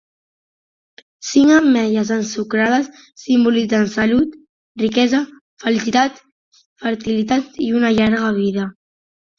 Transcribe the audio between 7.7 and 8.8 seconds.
una llarga vida.